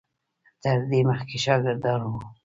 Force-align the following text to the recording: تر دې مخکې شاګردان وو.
تر 0.61 0.77
دې 0.89 0.99
مخکې 1.09 1.37
شاګردان 1.45 2.01
وو. 2.05 2.19